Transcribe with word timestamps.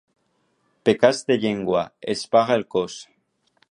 Pecats 0.89 1.21
de 1.29 1.37
llengua, 1.45 1.85
els 2.15 2.27
paga 2.37 2.61
el 2.61 2.69
cos. 2.77 3.01